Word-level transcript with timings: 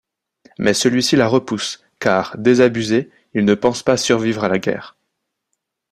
Mais 0.57 0.73
celui-ci 0.73 1.15
la 1.15 1.27
repousse 1.27 1.83
car, 1.99 2.35
désabusé, 2.39 3.11
il 3.35 3.55
pense 3.55 3.81
ne 3.81 3.83
pas 3.83 3.97
survivre 3.97 4.43
à 4.43 4.49
la 4.49 4.57
guerre. 4.57 4.97